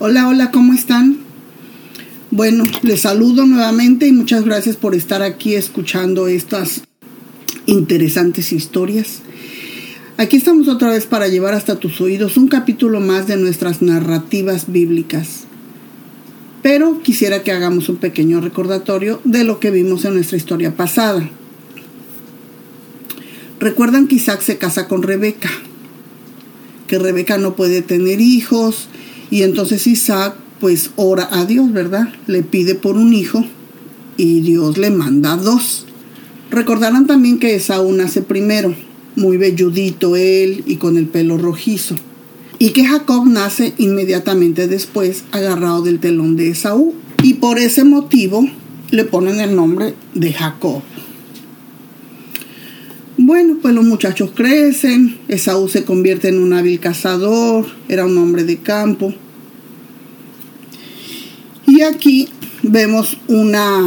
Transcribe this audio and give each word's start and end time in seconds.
Hola, 0.00 0.28
hola, 0.28 0.52
¿cómo 0.52 0.74
están? 0.74 1.18
Bueno, 2.30 2.62
les 2.82 3.00
saludo 3.00 3.46
nuevamente 3.46 4.06
y 4.06 4.12
muchas 4.12 4.44
gracias 4.44 4.76
por 4.76 4.94
estar 4.94 5.22
aquí 5.22 5.56
escuchando 5.56 6.28
estas 6.28 6.82
interesantes 7.66 8.52
historias. 8.52 9.22
Aquí 10.16 10.36
estamos 10.36 10.68
otra 10.68 10.90
vez 10.90 11.06
para 11.06 11.26
llevar 11.26 11.54
hasta 11.54 11.80
tus 11.80 12.00
oídos 12.00 12.36
un 12.36 12.46
capítulo 12.46 13.00
más 13.00 13.26
de 13.26 13.38
nuestras 13.38 13.82
narrativas 13.82 14.70
bíblicas. 14.70 15.46
Pero 16.62 17.02
quisiera 17.02 17.42
que 17.42 17.50
hagamos 17.50 17.88
un 17.88 17.96
pequeño 17.96 18.40
recordatorio 18.40 19.20
de 19.24 19.42
lo 19.42 19.58
que 19.58 19.72
vimos 19.72 20.04
en 20.04 20.14
nuestra 20.14 20.36
historia 20.36 20.76
pasada. 20.76 21.28
Recuerdan 23.58 24.06
que 24.06 24.14
Isaac 24.14 24.42
se 24.42 24.58
casa 24.58 24.86
con 24.86 25.02
Rebeca, 25.02 25.50
que 26.86 27.00
Rebeca 27.00 27.36
no 27.36 27.56
puede 27.56 27.82
tener 27.82 28.20
hijos, 28.20 28.88
y 29.30 29.42
entonces 29.42 29.86
Isaac 29.86 30.34
pues 30.60 30.90
ora 30.96 31.28
a 31.30 31.44
Dios, 31.44 31.72
¿verdad? 31.72 32.08
Le 32.26 32.42
pide 32.42 32.74
por 32.74 32.96
un 32.96 33.14
hijo 33.14 33.44
y 34.16 34.40
Dios 34.40 34.78
le 34.78 34.90
manda 34.90 35.36
dos. 35.36 35.86
Recordarán 36.50 37.06
también 37.06 37.38
que 37.38 37.54
Esaú 37.54 37.92
nace 37.92 38.22
primero, 38.22 38.74
muy 39.16 39.36
velludito 39.36 40.16
él 40.16 40.64
y 40.66 40.76
con 40.76 40.96
el 40.96 41.06
pelo 41.06 41.38
rojizo. 41.38 41.94
Y 42.58 42.70
que 42.70 42.84
Jacob 42.84 43.26
nace 43.26 43.74
inmediatamente 43.78 44.66
después, 44.66 45.24
agarrado 45.30 45.82
del 45.82 46.00
telón 46.00 46.36
de 46.36 46.48
Esaú. 46.50 46.94
Y 47.22 47.34
por 47.34 47.58
ese 47.58 47.84
motivo 47.84 48.48
le 48.90 49.04
ponen 49.04 49.40
el 49.40 49.54
nombre 49.54 49.94
de 50.14 50.32
Jacob. 50.32 50.82
Bueno, 53.16 53.58
pues 53.60 53.74
los 53.74 53.84
muchachos 53.84 54.30
crecen, 54.34 55.18
Esaú 55.28 55.68
se 55.68 55.84
convierte 55.84 56.28
en 56.28 56.40
un 56.40 56.52
hábil 56.52 56.80
cazador, 56.80 57.66
era 57.88 58.06
un 58.06 58.16
hombre 58.16 58.44
de 58.44 58.58
campo. 58.58 59.12
Y 61.78 61.82
aquí 61.82 62.28
vemos 62.64 63.18
una 63.28 63.84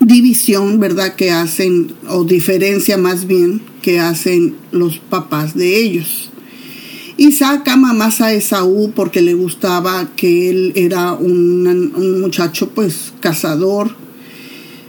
división, 0.00 0.80
¿verdad?, 0.80 1.14
que 1.14 1.30
hacen, 1.30 1.92
o 2.08 2.24
diferencia 2.24 2.96
más 2.96 3.26
bien, 3.26 3.60
que 3.82 4.00
hacen 4.00 4.56
los 4.70 4.96
papás 4.96 5.54
de 5.54 5.78
ellos. 5.78 6.30
Isaac 7.18 7.68
ama 7.68 7.92
más 7.92 8.22
a 8.22 8.32
Esaú 8.32 8.92
porque 8.96 9.20
le 9.20 9.34
gustaba 9.34 10.12
que 10.16 10.48
él 10.48 10.72
era 10.74 11.12
un, 11.12 11.66
un 11.94 12.20
muchacho 12.22 12.70
pues 12.70 13.12
cazador, 13.20 13.94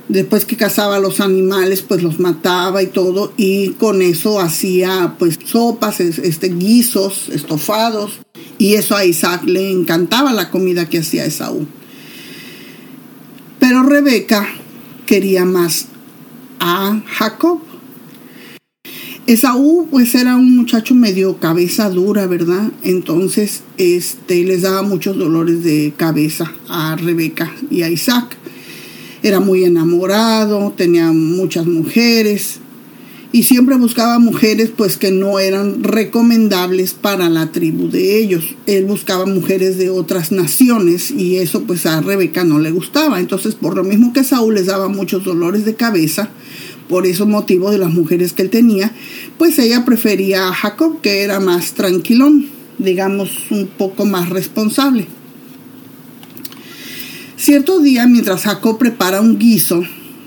después 0.08 0.46
que 0.46 0.56
cazaba 0.56 0.98
los 1.00 1.20
animales, 1.20 1.82
pues 1.82 2.04
los 2.04 2.22
mataba 2.22 2.84
y 2.84 2.88
todo, 2.88 3.34
y 3.36 3.72
con 3.72 4.02
eso 4.02 4.40
hacía 4.40 5.18
pues 5.20 5.38
sopas, 5.44 6.00
este, 6.00 6.48
guisos, 6.48 7.28
estofados, 7.28 8.22
y 8.62 8.76
eso 8.76 8.96
a 8.96 9.04
Isaac 9.04 9.42
le 9.48 9.72
encantaba 9.72 10.32
la 10.34 10.52
comida 10.52 10.88
que 10.88 11.00
hacía 11.00 11.26
Esaú. 11.26 11.66
Pero 13.60 13.82
Rebeca 13.82 14.48
quería 15.08 15.46
más 15.46 15.88
a 16.60 17.02
Jacob. 17.08 17.58
Esaú 19.26 19.88
pues 19.90 20.14
era 20.14 20.36
un 20.36 20.56
muchacho 20.56 20.94
medio 20.94 21.38
cabeza 21.38 21.90
dura, 21.90 22.28
¿verdad? 22.28 22.72
Entonces 22.84 23.64
este 23.80 24.44
les 24.44 24.62
daba 24.62 24.84
muchos 24.84 25.18
dolores 25.18 25.64
de 25.64 25.96
cabeza 25.98 26.54
a 26.70 26.96
Rebeca 26.98 27.52
y 27.72 27.82
a 27.82 27.90
Isaac 27.90 28.38
era 29.24 29.40
muy 29.40 29.64
enamorado, 29.64 30.72
tenía 30.78 31.12
muchas 31.12 31.66
mujeres 31.66 32.60
y 33.34 33.44
siempre 33.44 33.78
buscaba 33.78 34.20
mujeres 34.20 34.72
pues 34.76 34.98
que 34.98 35.12
no 35.12 35.40
eran 35.40 35.84
recomendables 35.84 36.94
para 36.94 37.30
la 37.30 37.52
tribu 37.52 37.90
de 37.90 38.18
ellos. 38.20 38.44
Él 38.68 38.86
buscaba 38.86 39.26
mujeres 39.26 39.78
de 39.78 39.90
otras 39.90 40.32
naciones 40.32 41.12
y 41.12 41.38
eso 41.38 41.64
pues 41.64 41.86
a 41.86 42.02
Rebeca 42.02 42.44
no 42.44 42.60
le 42.60 42.72
gustaba. 42.72 43.20
Entonces 43.20 43.56
por 43.56 43.76
lo 43.76 43.84
mismo 43.84 44.12
que 44.12 44.24
Saúl 44.24 44.56
les 44.56 44.66
daba 44.66 44.90
muchos 44.90 45.24
dolores 45.24 45.64
de 45.66 45.76
cabeza, 45.76 46.30
por 46.90 47.06
esos 47.06 47.28
motivos 47.28 47.72
de 47.72 47.78
las 47.78 47.94
mujeres 47.94 48.34
que 48.34 48.42
él 48.42 48.50
tenía, 48.50 48.92
pues 49.38 49.58
ella 49.60 49.86
prefería 49.86 50.50
a 50.50 50.54
Jacob 50.54 51.00
que 51.00 51.22
era 51.22 51.40
más 51.40 51.72
tranquilón, 51.72 52.48
digamos 52.80 53.30
un 53.50 53.68
poco 53.68 54.06
más 54.06 54.28
responsable. 54.28 55.08
Cierto 57.38 57.80
día, 57.80 58.06
mientras 58.08 58.44
Jacob 58.44 58.78
prepara 58.78 59.22
un 59.22 59.40
guiso, 59.40 59.84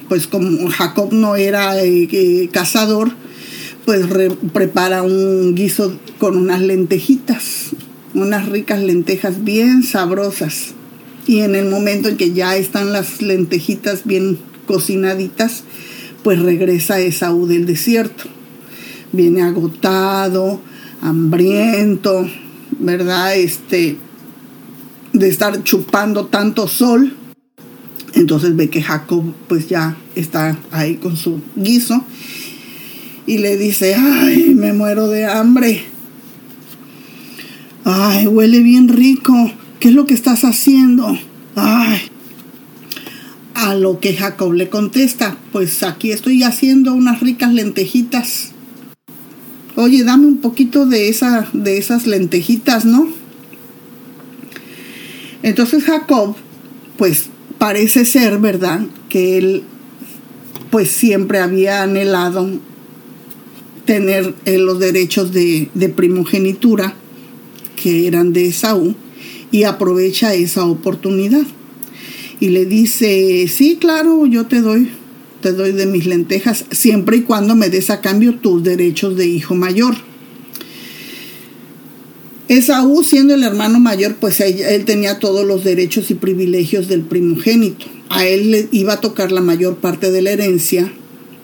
pues 0.09 0.27
como 0.27 0.69
Jacob 0.71 1.13
no 1.13 1.37
era 1.37 1.83
eh, 1.83 2.49
cazador, 2.53 3.13
pues 3.85 4.07
prepara 4.53 5.03
un 5.03 5.55
guiso 5.55 5.99
con 6.19 6.37
unas 6.37 6.61
lentejitas, 6.61 7.71
unas 8.15 8.49
ricas 8.49 8.81
lentejas 8.81 9.45
bien 9.45 9.83
sabrosas. 9.83 10.75
Y 11.27 11.41
en 11.41 11.55
el 11.55 11.69
momento 11.69 12.09
en 12.09 12.17
que 12.17 12.33
ya 12.33 12.57
están 12.57 12.93
las 12.93 13.23
lentejitas 13.23 14.05
bien 14.05 14.39
cocinaditas, 14.67 15.65
pues 16.23 16.41
regresa 16.41 17.01
Esaú 17.01 17.47
del 17.47 17.67
desierto. 17.67 18.25
Viene 19.13 19.43
agotado, 19.43 20.61
hambriento, 21.01 22.29
¿verdad? 22.79 23.37
Este, 23.37 23.97
de 25.13 25.29
estar 25.29 25.63
chupando 25.63 26.27
tanto 26.27 26.67
sol. 26.69 27.15
Entonces 28.15 28.55
ve 28.55 28.71
que 28.71 28.83
Jacob 28.83 29.25
pues 29.49 29.69
ya 29.69 29.97
está 30.15 30.57
ahí 30.71 30.97
con 30.97 31.17
su 31.17 31.41
guiso 31.57 32.05
y 33.27 33.39
le 33.39 33.57
dice, 33.57 33.95
ay, 33.95 34.55
me 34.55 34.73
muero 34.73 35.09
de 35.09 35.27
hambre. 35.27 35.83
Ay, 37.85 38.27
huele 38.27 38.61
bien 38.61 38.89
rico. 38.89 39.51
¿Qué 39.81 39.89
es 39.89 39.95
lo 39.95 40.07
que 40.07 40.15
estás 40.15 40.45
haciendo? 40.45 41.19
Ay. 41.57 42.01
A 43.55 43.75
lo 43.75 44.01
que 44.01 44.15
Jacob 44.15 44.53
le 44.53 44.69
contesta, 44.69 45.37
pues 45.53 45.83
aquí 45.83 46.11
estoy 46.11 46.43
haciendo 46.43 46.95
unas 46.95 47.21
ricas 47.21 47.53
lentejitas. 47.53 48.53
Oye, 49.77 50.05
dame 50.05 50.27
un 50.27 50.39
poquito 50.39 50.87
de 50.87 51.09
esa 51.09 51.49
de 51.53 51.79
esas 51.79 52.07
lentejitas, 52.07 52.85
¿no? 52.85 53.09
Entonces 55.43 55.85
Jacob, 55.85 56.37
pues 56.97 57.29
parece 57.65 58.05
ser, 58.05 58.41
¿verdad? 58.41 58.83
Que 59.09 59.39
él, 59.39 59.63
pues 60.71 60.91
siempre 60.91 61.39
había 61.39 61.83
anhelado 61.83 62.47
tener 63.87 64.35
eh, 64.45 64.59
los 64.59 64.79
derechos 64.79 65.33
de, 65.33 65.71
primogenitura 65.97 66.95
que 67.75 68.07
eran 68.07 68.35
de 68.35 68.49
Esaú 68.49 68.95
y 69.51 69.63
aprovecha 69.63 70.35
esa 70.35 70.67
oportunidad. 70.67 71.47
Y 72.39 72.51
le 72.51 72.67
dice, 72.67 73.49
sí, 73.49 73.79
claro, 73.81 74.27
yo 74.27 74.45
te 74.45 74.61
doy, 74.61 74.91
te 75.41 75.53
doy 75.53 75.73
de 75.73 75.87
mis 75.87 76.05
lentejas, 76.05 76.67
siempre 76.71 77.17
y 77.17 77.23
cuando 77.23 77.57
me 77.57 77.71
des 77.71 77.89
a 77.89 78.03
cambio 78.03 78.35
tus 78.41 78.63
derechos 78.63 79.17
de 79.17 79.27
hijo 79.27 79.55
mayor. 79.55 79.95
Esaú, 82.49 83.03
siendo 83.03 83.35
el 83.35 83.43
hermano 83.43 83.81
mayor, 83.81 84.17
pues 84.17 84.41
él, 84.41 84.85
tenía 84.85 85.19
todos 85.19 85.47
los 85.47 85.65
derechos 85.65 86.11
y 86.11 86.15
privilegios 86.15 86.89
del 86.89 87.01
primogénito. 87.01 87.87
A 88.11 88.27
él 88.27 88.51
le 88.51 88.69
iba 88.71 88.95
a 88.95 89.01
tocar 89.01 89.33
la 89.33 89.41
mayor 89.41 89.77
parte 89.77 90.11
de 90.11 90.21
la 90.21 90.31
herencia 90.31 90.93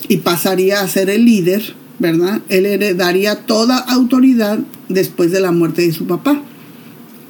y 0.09 0.19
pasaría 0.19 0.83
a 0.83 0.89
ser 0.89 1.09
el 1.09 1.25
líder, 1.25 1.75
¿verdad? 1.99 2.43
Él 2.51 2.67
heredaría 2.67 3.47
toda 3.47 3.79
autoridad 3.79 4.59
después 4.89 5.33
de 5.33 5.41
la 5.41 5.53
muerte 5.53 5.83
de 5.83 5.93
su 5.93 6.07
papá. 6.07 6.43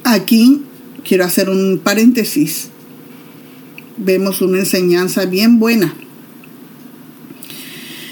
Aquí 0.03 0.63
quiero 1.07 1.23
hacer 1.23 1.49
un 1.49 1.79
paréntesis. 1.81 2.67
Vemos 3.95 4.41
una 4.41 4.59
enseñanza 4.59 5.25
bien 5.25 5.59
buena. 5.59 5.93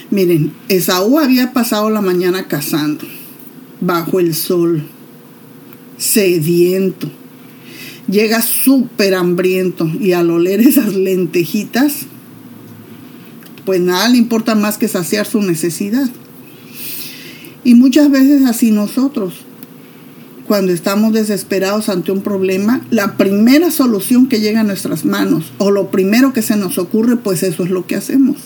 Miren, 0.09 0.53
Esaú 0.69 1.19
había 1.19 1.52
pasado 1.52 1.90
la 1.90 2.02
mañana 2.02 2.48
cazando 2.48 3.06
bajo 3.81 4.19
el 4.19 4.34
sol 4.34 4.86
sediento, 6.00 7.07
llega 8.10 8.42
súper 8.42 9.13
hambriento 9.13 9.90
y 10.00 10.13
al 10.13 10.31
oler 10.31 10.62
esas 10.62 10.96
lentejitas, 10.96 12.07
pues 13.66 13.80
nada 13.80 14.10
le 14.10 14.18
importa 14.18 14.56
más 14.56 14.78
que 14.78 14.88
saciar 14.88 15.28
su 15.28 15.42
necesidad. 15.42 16.10
Y 17.63 17.75
muchas 17.75 18.10
veces 18.10 18.46
así 18.46 18.72
nosotros, 18.72 19.34
cuando 20.48 20.72
estamos 20.72 21.13
desesperados 21.13 21.90
ante 21.90 22.12
un 22.12 22.22
problema, 22.22 22.81
la 22.90 23.18
primera 23.18 23.69
solución 23.69 24.28
que 24.28 24.40
llega 24.40 24.62
a 24.62 24.63
nuestras 24.63 25.06
manos 25.06 25.52
o 25.60 25.69
lo 25.69 25.92
primero 25.92 26.34
que 26.34 26.42
se 26.42 26.56
nos 26.56 26.78
ocurre, 26.80 27.18
pues 27.18 27.44
eso 27.44 27.63
es 27.63 27.69
lo 27.69 27.86
que 27.86 27.95
hacemos. 27.95 28.38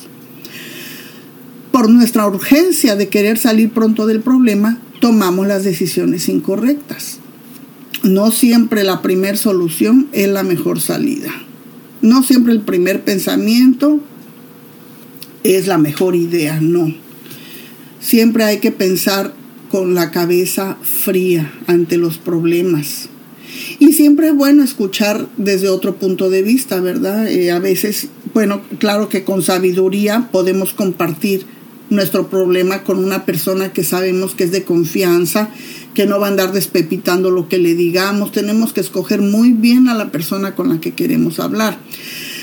Por 1.72 1.90
nuestra 1.90 2.28
urgencia 2.28 2.96
de 2.96 3.08
querer 3.08 3.38
salir 3.38 3.70
pronto 3.72 4.06
del 4.06 4.20
problema, 4.20 4.80
tomamos 5.00 5.48
las 5.48 5.64
decisiones 5.64 6.28
incorrectas 6.28 7.20
no 8.04 8.32
siempre 8.32 8.84
la 8.84 9.02
primera 9.02 9.38
solución 9.38 10.10
es 10.12 10.28
la 10.28 10.44
mejor 10.44 10.82
salida. 10.82 11.32
No 12.02 12.22
siempre 12.22 12.52
el 12.52 12.62
primer 12.62 13.04
pensamiento 13.04 14.00
es 15.44 15.68
la 15.68 15.78
mejor 15.78 16.16
idea, 16.16 16.60
no. 16.62 16.94
Siempre 18.02 18.44
hay 18.44 18.60
que 18.60 18.72
pensar 18.72 19.34
con 19.72 19.96
la 19.96 20.12
cabeza 20.12 20.78
fría 20.82 21.54
ante 21.66 21.98
los 21.98 22.18
problemas. 22.18 23.10
Y 23.80 23.94
siempre 23.94 24.28
es 24.28 24.36
bueno 24.36 24.64
escuchar 24.64 25.28
desde 25.38 25.70
otro 25.70 25.96
punto 25.96 26.30
de 26.30 26.44
vista, 26.44 26.82
¿verdad? 26.82 27.28
Eh, 27.28 27.52
a 27.52 27.60
veces, 27.60 28.10
bueno, 28.34 28.62
claro 28.80 29.08
que 29.08 29.24
con 29.24 29.42
sabiduría 29.42 30.30
podemos 30.32 30.74
compartir 30.74 31.46
nuestro 31.90 32.28
problema 32.28 32.84
con 32.84 32.98
una 32.98 33.26
persona 33.26 33.74
que 33.74 33.84
sabemos 33.84 34.36
que 34.36 34.46
es 34.46 34.52
de 34.52 34.64
confianza, 34.64 35.50
que 35.94 36.06
no 36.06 36.20
va 36.20 36.28
a 36.28 36.30
andar 36.32 36.52
despepitando 36.52 37.32
lo 37.32 37.50
que 37.50 37.60
le 37.60 37.76
digamos. 37.76 38.32
Tenemos 38.32 38.74
que 38.74 38.82
escoger 38.82 39.22
muy 39.22 39.52
bien 39.52 39.88
a 39.88 39.94
la 39.94 40.12
persona 40.12 40.56
con 40.56 40.70
la 40.70 40.80
que 40.80 40.94
queremos 40.94 41.40
hablar. 41.40 41.78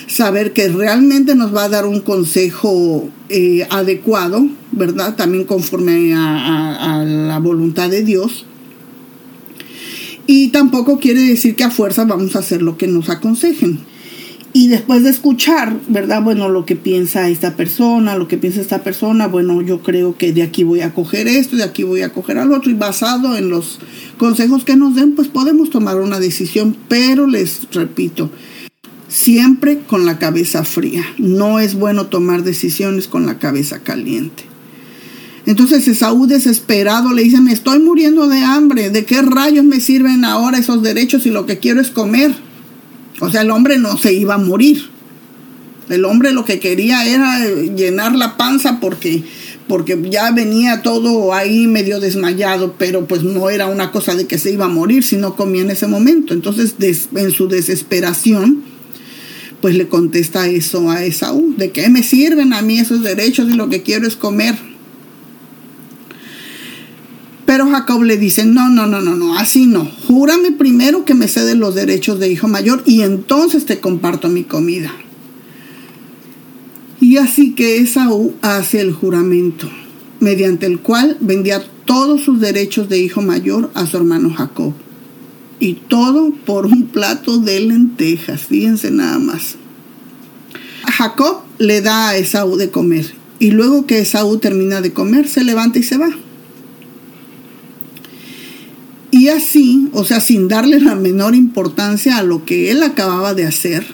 Saber 0.06 0.52
que 0.52 0.68
realmente 0.68 1.34
nos 1.34 1.54
va 1.54 1.64
a 1.64 1.68
dar 1.68 1.86
un 1.86 2.00
consejo 2.00 3.08
eh, 3.28 3.66
adecuado, 3.70 4.46
¿verdad? 4.72 5.14
También 5.16 5.44
conforme 5.44 6.14
a 6.14 7.04
la 7.06 7.38
voluntad 7.38 7.90
de 7.90 8.02
Dios 8.02 8.46
y 10.32 10.50
tampoco 10.50 11.00
quiere 11.00 11.22
decir 11.22 11.56
que 11.56 11.64
a 11.64 11.72
fuerza 11.72 12.04
vamos 12.04 12.36
a 12.36 12.38
hacer 12.38 12.62
lo 12.62 12.78
que 12.78 12.86
nos 12.86 13.08
aconsejen. 13.08 13.80
Y 14.52 14.66
después 14.66 15.04
de 15.04 15.10
escuchar, 15.10 15.78
¿verdad? 15.86 16.22
Bueno, 16.22 16.48
lo 16.48 16.66
que 16.66 16.74
piensa 16.74 17.28
esta 17.28 17.54
persona, 17.56 18.16
lo 18.16 18.26
que 18.26 18.36
piensa 18.36 18.60
esta 18.60 18.82
persona, 18.82 19.28
bueno, 19.28 19.62
yo 19.62 19.80
creo 19.80 20.16
que 20.16 20.32
de 20.32 20.42
aquí 20.42 20.64
voy 20.64 20.80
a 20.80 20.92
coger 20.92 21.28
esto, 21.28 21.56
de 21.56 21.62
aquí 21.62 21.84
voy 21.84 22.02
a 22.02 22.12
coger 22.12 22.36
al 22.38 22.52
otro, 22.52 22.68
y 22.68 22.74
basado 22.74 23.36
en 23.36 23.48
los 23.48 23.78
consejos 24.18 24.64
que 24.64 24.74
nos 24.74 24.96
den, 24.96 25.12
pues 25.14 25.28
podemos 25.28 25.70
tomar 25.70 26.00
una 26.00 26.18
decisión, 26.18 26.76
pero 26.88 27.28
les 27.28 27.68
repito, 27.70 28.30
siempre 29.06 29.82
con 29.86 30.04
la 30.04 30.18
cabeza 30.18 30.64
fría. 30.64 31.04
No 31.16 31.60
es 31.60 31.74
bueno 31.74 32.06
tomar 32.06 32.42
decisiones 32.42 33.06
con 33.06 33.26
la 33.26 33.38
cabeza 33.38 33.80
caliente. 33.84 34.44
Entonces 35.46 35.86
Esaú 35.86 36.26
desesperado 36.26 37.12
le 37.12 37.22
dice, 37.22 37.40
me 37.40 37.52
estoy 37.52 37.78
muriendo 37.78 38.28
de 38.28 38.38
hambre, 38.42 38.90
¿de 38.90 39.04
qué 39.04 39.22
rayos 39.22 39.64
me 39.64 39.80
sirven 39.80 40.24
ahora 40.24 40.58
esos 40.58 40.82
derechos 40.82 41.22
si 41.22 41.30
lo 41.30 41.46
que 41.46 41.58
quiero 41.58 41.80
es 41.80 41.90
comer? 41.90 42.49
O 43.18 43.30
sea, 43.30 43.42
el 43.42 43.50
hombre 43.50 43.78
no 43.78 43.98
se 43.98 44.12
iba 44.12 44.34
a 44.34 44.38
morir. 44.38 44.88
El 45.88 46.04
hombre 46.04 46.32
lo 46.32 46.44
que 46.44 46.60
quería 46.60 47.04
era 47.04 47.44
llenar 47.46 48.14
la 48.14 48.36
panza 48.36 48.78
porque, 48.78 49.24
porque 49.66 50.00
ya 50.08 50.30
venía 50.30 50.82
todo 50.82 51.34
ahí 51.34 51.66
medio 51.66 51.98
desmayado, 51.98 52.76
pero 52.78 53.06
pues 53.06 53.24
no 53.24 53.50
era 53.50 53.66
una 53.66 53.90
cosa 53.90 54.14
de 54.14 54.26
que 54.26 54.38
se 54.38 54.52
iba 54.52 54.66
a 54.66 54.68
morir 54.68 55.02
si 55.02 55.16
no 55.16 55.34
comía 55.34 55.62
en 55.62 55.70
ese 55.70 55.88
momento. 55.88 56.32
Entonces, 56.32 56.76
en 56.80 57.30
su 57.32 57.48
desesperación, 57.48 58.62
pues 59.60 59.74
le 59.74 59.88
contesta 59.88 60.46
eso 60.48 60.90
a 60.90 61.04
Esaú, 61.04 61.54
¿de 61.56 61.70
qué 61.70 61.88
me 61.90 62.02
sirven 62.02 62.52
a 62.52 62.62
mí 62.62 62.78
esos 62.78 63.02
derechos 63.02 63.50
y 63.50 63.54
lo 63.54 63.68
que 63.68 63.82
quiero 63.82 64.06
es 64.06 64.16
comer? 64.16 64.69
Pero 67.50 67.66
Jacob 67.66 68.04
le 68.04 68.16
dice, 68.16 68.46
no, 68.46 68.68
no, 68.68 68.86
no, 68.86 69.00
no, 69.00 69.16
no, 69.16 69.36
así 69.36 69.66
no. 69.66 69.84
Júrame 70.06 70.52
primero 70.52 71.04
que 71.04 71.14
me 71.14 71.26
cedes 71.26 71.56
los 71.56 71.74
derechos 71.74 72.20
de 72.20 72.30
hijo 72.30 72.46
mayor 72.46 72.84
y 72.86 73.02
entonces 73.02 73.66
te 73.66 73.80
comparto 73.80 74.28
mi 74.28 74.44
comida. 74.44 74.92
Y 77.00 77.16
así 77.16 77.56
que 77.56 77.78
Esaú 77.78 78.34
hace 78.40 78.80
el 78.80 78.92
juramento, 78.92 79.68
mediante 80.20 80.66
el 80.66 80.78
cual 80.78 81.16
vendía 81.20 81.60
todos 81.86 82.20
sus 82.20 82.38
derechos 82.38 82.88
de 82.88 83.00
hijo 83.00 83.20
mayor 83.20 83.72
a 83.74 83.84
su 83.84 83.96
hermano 83.96 84.30
Jacob. 84.32 84.72
Y 85.58 85.74
todo 85.74 86.30
por 86.46 86.66
un 86.66 86.86
plato 86.86 87.38
de 87.38 87.58
lentejas, 87.58 88.42
fíjense 88.42 88.92
nada 88.92 89.18
más. 89.18 89.56
Jacob 90.84 91.38
le 91.58 91.80
da 91.80 92.10
a 92.10 92.16
Esaú 92.16 92.54
de 92.54 92.70
comer 92.70 93.12
y 93.40 93.50
luego 93.50 93.86
que 93.86 93.98
Esaú 93.98 94.38
termina 94.38 94.80
de 94.80 94.92
comer 94.92 95.26
se 95.26 95.42
levanta 95.42 95.80
y 95.80 95.82
se 95.82 95.96
va. 95.98 96.10
Y 99.10 99.28
así, 99.28 99.88
o 99.92 100.04
sea, 100.04 100.20
sin 100.20 100.46
darle 100.48 100.80
la 100.80 100.94
menor 100.94 101.34
importancia 101.34 102.16
a 102.16 102.22
lo 102.22 102.44
que 102.44 102.70
él 102.70 102.82
acababa 102.82 103.34
de 103.34 103.44
hacer, 103.44 103.84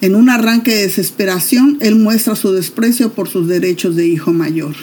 en 0.00 0.14
un 0.14 0.30
arranque 0.30 0.72
de 0.72 0.82
desesperación, 0.82 1.78
él 1.80 1.96
muestra 1.96 2.36
su 2.36 2.52
desprecio 2.52 3.12
por 3.12 3.28
sus 3.28 3.48
derechos 3.48 3.96
de 3.96 4.06
hijo 4.06 4.32
mayor. 4.32 4.76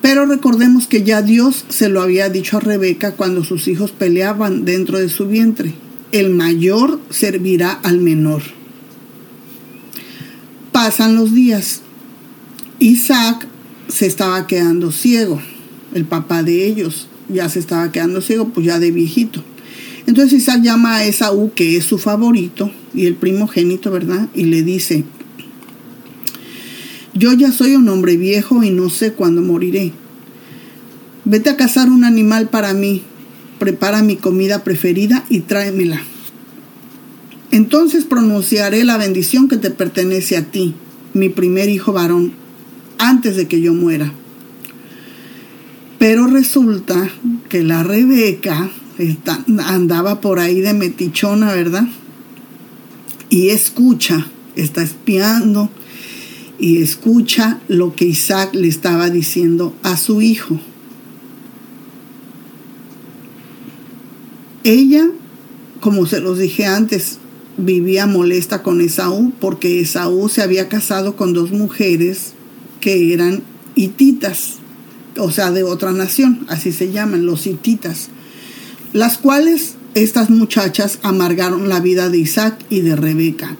Pero 0.00 0.26
recordemos 0.26 0.86
que 0.86 1.02
ya 1.02 1.22
Dios 1.22 1.64
se 1.70 1.88
lo 1.88 2.02
había 2.02 2.28
dicho 2.28 2.58
a 2.58 2.60
Rebeca 2.60 3.12
cuando 3.12 3.42
sus 3.42 3.66
hijos 3.66 3.90
peleaban 3.90 4.64
dentro 4.64 4.98
de 4.98 5.08
su 5.08 5.26
vientre. 5.26 5.74
El 6.12 6.30
mayor 6.30 7.00
servirá 7.10 7.72
al 7.72 8.00
menor. 8.00 8.42
Pasan 10.70 11.16
los 11.16 11.32
días. 11.32 11.80
Isaac 12.78 13.48
se 13.88 14.06
estaba 14.06 14.46
quedando 14.46 14.92
ciego, 14.92 15.40
el 15.94 16.04
papá 16.04 16.42
de 16.42 16.66
ellos 16.66 17.08
ya 17.28 17.48
se 17.48 17.58
estaba 17.58 17.90
quedando 17.92 18.20
ciego, 18.20 18.48
pues 18.48 18.66
ya 18.66 18.78
de 18.78 18.90
viejito. 18.90 19.42
Entonces 20.06 20.40
Isaac 20.40 20.62
llama 20.62 20.96
a 20.96 21.04
Esaú, 21.04 21.52
que 21.54 21.76
es 21.76 21.84
su 21.84 21.98
favorito 21.98 22.70
y 22.92 23.06
el 23.06 23.14
primogénito, 23.14 23.90
¿verdad? 23.90 24.28
Y 24.34 24.44
le 24.44 24.62
dice, 24.62 25.04
yo 27.14 27.32
ya 27.32 27.52
soy 27.52 27.76
un 27.76 27.88
hombre 27.88 28.16
viejo 28.16 28.62
y 28.62 28.70
no 28.70 28.90
sé 28.90 29.12
cuándo 29.12 29.40
moriré. 29.40 29.92
Vete 31.24 31.48
a 31.48 31.56
cazar 31.56 31.88
un 31.88 32.04
animal 32.04 32.48
para 32.48 32.74
mí, 32.74 33.02
prepara 33.58 34.02
mi 34.02 34.16
comida 34.16 34.62
preferida 34.62 35.24
y 35.30 35.40
tráemela. 35.40 36.02
Entonces 37.50 38.04
pronunciaré 38.04 38.84
la 38.84 38.98
bendición 38.98 39.48
que 39.48 39.56
te 39.56 39.70
pertenece 39.70 40.36
a 40.36 40.44
ti, 40.44 40.74
mi 41.14 41.28
primer 41.28 41.68
hijo 41.68 41.92
varón, 41.92 42.32
antes 42.98 43.36
de 43.36 43.46
que 43.46 43.60
yo 43.60 43.72
muera. 43.72 44.12
Pero 46.04 46.26
resulta 46.26 47.08
que 47.48 47.62
la 47.62 47.82
Rebeca 47.82 48.70
andaba 49.64 50.20
por 50.20 50.38
ahí 50.38 50.60
de 50.60 50.74
metichona, 50.74 51.54
¿verdad? 51.54 51.88
Y 53.30 53.48
escucha, 53.48 54.26
está 54.54 54.82
espiando 54.82 55.70
y 56.58 56.82
escucha 56.82 57.58
lo 57.68 57.96
que 57.96 58.04
Isaac 58.04 58.50
le 58.52 58.68
estaba 58.68 59.08
diciendo 59.08 59.74
a 59.82 59.96
su 59.96 60.20
hijo. 60.20 60.60
Ella, 64.62 65.06
como 65.80 66.04
se 66.04 66.20
los 66.20 66.38
dije 66.38 66.66
antes, 66.66 67.16
vivía 67.56 68.06
molesta 68.06 68.62
con 68.62 68.82
Esaú 68.82 69.32
porque 69.40 69.80
Esaú 69.80 70.28
se 70.28 70.42
había 70.42 70.68
casado 70.68 71.16
con 71.16 71.32
dos 71.32 71.50
mujeres 71.50 72.34
que 72.82 73.14
eran 73.14 73.42
hititas 73.74 74.58
o 75.18 75.30
sea, 75.30 75.50
de 75.50 75.62
otra 75.62 75.92
nación, 75.92 76.46
así 76.48 76.72
se 76.72 76.92
llaman, 76.92 77.26
los 77.26 77.46
hititas, 77.46 78.08
las 78.92 79.18
cuales 79.18 79.74
estas 79.94 80.30
muchachas 80.30 80.98
amargaron 81.02 81.68
la 81.68 81.80
vida 81.80 82.08
de 82.08 82.18
Isaac 82.18 82.58
y 82.70 82.80
de 82.80 82.96
Rebeca. 82.96 83.56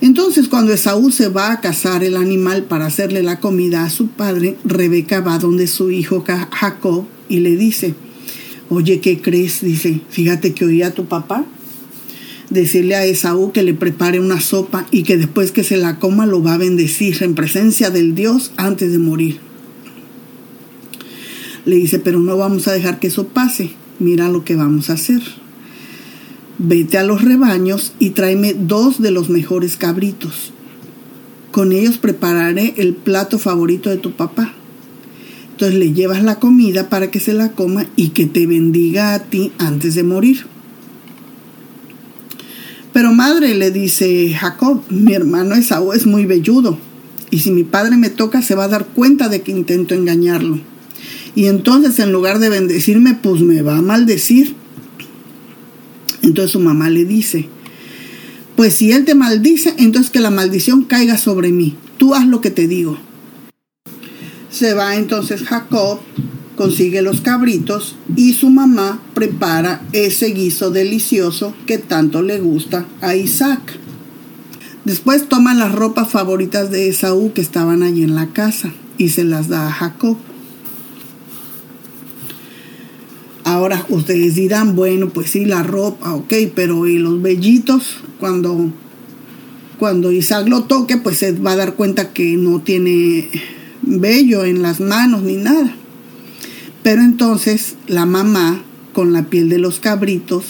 Entonces 0.00 0.48
cuando 0.48 0.72
Esaú 0.72 1.10
se 1.10 1.28
va 1.28 1.52
a 1.52 1.60
cazar 1.60 2.04
el 2.04 2.16
animal 2.16 2.64
para 2.64 2.86
hacerle 2.86 3.22
la 3.22 3.40
comida 3.40 3.84
a 3.84 3.90
su 3.90 4.08
padre, 4.08 4.56
Rebeca 4.64 5.20
va 5.20 5.38
donde 5.38 5.66
su 5.66 5.90
hijo 5.90 6.24
Jacob 6.52 7.06
y 7.28 7.40
le 7.40 7.56
dice, 7.56 7.94
oye, 8.68 9.00
¿qué 9.00 9.20
crees? 9.20 9.62
Dice, 9.62 10.00
fíjate 10.10 10.52
que 10.52 10.64
oí 10.64 10.82
a 10.82 10.94
tu 10.94 11.06
papá 11.06 11.46
decirle 12.50 12.94
a 12.94 13.04
Esaú 13.04 13.52
que 13.52 13.62
le 13.62 13.74
prepare 13.74 14.20
una 14.20 14.40
sopa 14.40 14.86
y 14.90 15.02
que 15.02 15.16
después 15.16 15.52
que 15.52 15.64
se 15.64 15.76
la 15.76 15.98
coma 15.98 16.26
lo 16.26 16.42
va 16.42 16.54
a 16.54 16.58
bendecir 16.58 17.22
en 17.22 17.34
presencia 17.34 17.90
del 17.90 18.14
Dios 18.14 18.52
antes 18.56 18.92
de 18.92 18.98
morir. 18.98 19.38
Le 21.64 21.76
dice, 21.76 21.98
pero 21.98 22.20
no 22.20 22.36
vamos 22.36 22.68
a 22.68 22.72
dejar 22.72 23.00
que 23.00 23.08
eso 23.08 23.26
pase. 23.28 23.70
Mira 23.98 24.28
lo 24.28 24.44
que 24.44 24.54
vamos 24.54 24.88
a 24.88 24.94
hacer. 24.94 25.20
Vete 26.58 26.96
a 26.96 27.02
los 27.02 27.22
rebaños 27.22 27.92
y 27.98 28.10
tráeme 28.10 28.54
dos 28.54 29.02
de 29.02 29.10
los 29.10 29.28
mejores 29.28 29.76
cabritos. 29.76 30.52
Con 31.50 31.72
ellos 31.72 31.98
prepararé 31.98 32.74
el 32.76 32.94
plato 32.94 33.38
favorito 33.38 33.90
de 33.90 33.96
tu 33.96 34.12
papá. 34.12 34.52
Entonces 35.50 35.78
le 35.78 35.92
llevas 35.92 36.22
la 36.22 36.38
comida 36.38 36.88
para 36.88 37.10
que 37.10 37.18
se 37.18 37.32
la 37.32 37.52
coma 37.52 37.86
y 37.96 38.10
que 38.10 38.26
te 38.26 38.46
bendiga 38.46 39.14
a 39.14 39.24
ti 39.24 39.52
antes 39.58 39.94
de 39.94 40.02
morir. 40.02 40.46
Pero 42.96 43.12
madre, 43.12 43.54
le 43.54 43.70
dice 43.70 44.32
Jacob, 44.32 44.80
mi 44.88 45.12
hermano 45.12 45.54
Esaú 45.54 45.92
es 45.92 46.06
muy 46.06 46.24
velludo, 46.24 46.78
y 47.30 47.40
si 47.40 47.50
mi 47.50 47.62
padre 47.62 47.98
me 47.98 48.08
toca 48.08 48.40
se 48.40 48.54
va 48.54 48.64
a 48.64 48.68
dar 48.68 48.86
cuenta 48.86 49.28
de 49.28 49.42
que 49.42 49.52
intento 49.52 49.94
engañarlo. 49.94 50.60
Y 51.34 51.44
entonces 51.44 51.98
en 51.98 52.10
lugar 52.10 52.38
de 52.38 52.48
bendecirme, 52.48 53.12
pues 53.12 53.42
me 53.42 53.60
va 53.60 53.76
a 53.76 53.82
maldecir. 53.82 54.54
Entonces 56.22 56.52
su 56.52 56.58
mamá 56.58 56.88
le 56.88 57.04
dice, 57.04 57.50
pues 58.56 58.72
si 58.72 58.92
él 58.92 59.04
te 59.04 59.14
maldice, 59.14 59.74
entonces 59.76 60.10
que 60.10 60.20
la 60.20 60.30
maldición 60.30 60.84
caiga 60.84 61.18
sobre 61.18 61.52
mí. 61.52 61.76
Tú 61.98 62.14
haz 62.14 62.26
lo 62.26 62.40
que 62.40 62.50
te 62.50 62.66
digo. 62.66 62.96
Se 64.48 64.72
va 64.72 64.96
entonces 64.96 65.42
Jacob 65.42 66.00
consigue 66.56 67.02
los 67.02 67.20
cabritos 67.20 67.96
y 68.16 68.32
su 68.32 68.50
mamá 68.50 69.00
prepara 69.14 69.82
ese 69.92 70.28
guiso 70.28 70.70
delicioso 70.70 71.54
que 71.66 71.78
tanto 71.78 72.22
le 72.22 72.40
gusta 72.40 72.86
a 73.00 73.14
Isaac. 73.14 73.78
Después 74.84 75.28
toma 75.28 75.54
las 75.54 75.72
ropas 75.72 76.10
favoritas 76.10 76.70
de 76.70 76.88
Esaú 76.88 77.32
que 77.32 77.40
estaban 77.40 77.82
allí 77.82 78.02
en 78.02 78.14
la 78.14 78.28
casa 78.28 78.72
y 78.98 79.10
se 79.10 79.24
las 79.24 79.48
da 79.48 79.68
a 79.68 79.72
Jacob. 79.72 80.16
Ahora 83.44 83.84
ustedes 83.88 84.34
dirán, 84.34 84.74
bueno, 84.74 85.08
pues 85.10 85.30
sí, 85.30 85.44
la 85.44 85.62
ropa, 85.62 86.14
ok, 86.14 86.32
pero 86.54 86.86
¿y 86.86 86.98
los 86.98 87.22
vellitos? 87.22 87.98
Cuando, 88.18 88.70
cuando 89.78 90.10
Isaac 90.10 90.48
lo 90.48 90.64
toque, 90.64 90.96
pues 90.96 91.18
se 91.18 91.32
va 91.32 91.52
a 91.52 91.56
dar 91.56 91.74
cuenta 91.74 92.12
que 92.12 92.36
no 92.36 92.60
tiene 92.60 93.28
vello 93.82 94.44
en 94.44 94.62
las 94.62 94.80
manos 94.80 95.22
ni 95.22 95.36
nada. 95.36 95.74
Pero 96.86 97.02
entonces 97.02 97.74
la 97.88 98.06
mamá, 98.06 98.62
con 98.92 99.12
la 99.12 99.24
piel 99.24 99.48
de 99.48 99.58
los 99.58 99.80
cabritos, 99.80 100.44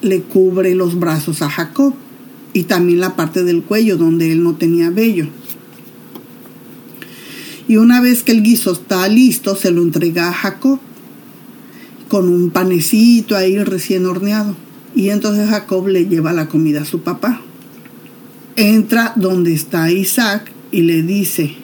le 0.00 0.22
cubre 0.22 0.76
los 0.76 0.96
brazos 0.96 1.42
a 1.42 1.50
Jacob 1.50 1.92
y 2.52 2.62
también 2.62 3.00
la 3.00 3.16
parte 3.16 3.42
del 3.42 3.64
cuello 3.64 3.96
donde 3.96 4.30
él 4.30 4.44
no 4.44 4.54
tenía 4.54 4.90
vello. 4.90 5.26
Y 7.66 7.78
una 7.78 8.00
vez 8.00 8.22
que 8.22 8.30
el 8.30 8.44
guiso 8.44 8.70
está 8.70 9.08
listo, 9.08 9.56
se 9.56 9.72
lo 9.72 9.82
entrega 9.82 10.28
a 10.28 10.32
Jacob 10.32 10.78
con 12.06 12.28
un 12.28 12.50
panecito 12.50 13.34
ahí 13.34 13.58
recién 13.58 14.06
horneado. 14.06 14.54
Y 14.94 15.08
entonces 15.08 15.50
Jacob 15.50 15.88
le 15.88 16.06
lleva 16.06 16.32
la 16.32 16.46
comida 16.46 16.82
a 16.82 16.84
su 16.84 17.00
papá. 17.00 17.40
Entra 18.54 19.14
donde 19.16 19.52
está 19.52 19.90
Isaac 19.90 20.52
y 20.70 20.82
le 20.82 21.02
dice, 21.02 21.56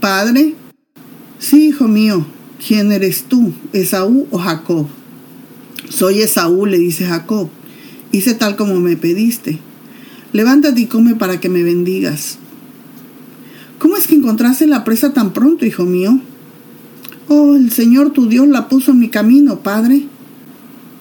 Padre, 0.00 0.56
sí, 1.38 1.68
hijo 1.68 1.86
mío, 1.86 2.26
¿quién 2.66 2.92
eres 2.92 3.24
tú, 3.24 3.52
Esaú 3.72 4.26
o 4.30 4.38
Jacob? 4.38 4.86
Soy 5.88 6.20
Esaú, 6.20 6.66
le 6.66 6.78
dice 6.78 7.04
Jacob. 7.04 7.48
Hice 8.12 8.34
tal 8.34 8.56
como 8.56 8.80
me 8.80 8.96
pediste. 8.96 9.58
Levántate 10.32 10.82
y 10.82 10.86
come 10.86 11.14
para 11.14 11.40
que 11.40 11.48
me 11.48 11.62
bendigas. 11.62 12.38
¿Cómo 13.78 13.96
es 13.96 14.06
que 14.06 14.14
encontraste 14.14 14.66
la 14.66 14.84
presa 14.84 15.12
tan 15.12 15.32
pronto, 15.32 15.66
hijo 15.66 15.84
mío? 15.84 16.20
Oh, 17.28 17.56
el 17.56 17.72
Señor 17.72 18.12
tu 18.12 18.28
Dios 18.28 18.46
la 18.48 18.68
puso 18.68 18.92
en 18.92 19.00
mi 19.00 19.08
camino, 19.08 19.60
Padre. 19.60 20.04